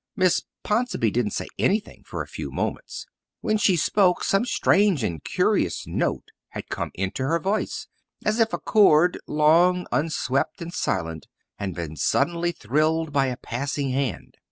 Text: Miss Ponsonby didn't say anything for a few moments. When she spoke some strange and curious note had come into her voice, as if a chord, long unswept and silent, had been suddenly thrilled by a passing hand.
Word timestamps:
Miss 0.15 0.41
Ponsonby 0.63 1.11
didn't 1.11 1.33
say 1.33 1.47
anything 1.59 2.01
for 2.03 2.23
a 2.23 2.27
few 2.27 2.49
moments. 2.49 3.05
When 3.41 3.59
she 3.59 3.75
spoke 3.75 4.23
some 4.23 4.45
strange 4.45 5.03
and 5.03 5.23
curious 5.23 5.85
note 5.85 6.29
had 6.49 6.69
come 6.69 6.89
into 6.95 7.21
her 7.23 7.37
voice, 7.37 7.85
as 8.25 8.39
if 8.39 8.51
a 8.51 8.57
chord, 8.57 9.19
long 9.27 9.85
unswept 9.91 10.59
and 10.59 10.73
silent, 10.73 11.27
had 11.59 11.75
been 11.75 11.95
suddenly 11.95 12.51
thrilled 12.51 13.13
by 13.13 13.27
a 13.27 13.37
passing 13.37 13.91
hand. 13.91 14.37